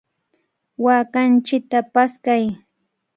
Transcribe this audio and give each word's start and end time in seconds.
¡Waakanchikta 0.83 1.79
paskay! 1.93 2.43